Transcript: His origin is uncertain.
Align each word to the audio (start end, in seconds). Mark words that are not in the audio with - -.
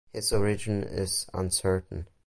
His 0.13 0.33
origin 0.33 0.81
is 0.81 1.27
uncertain. 1.31 2.07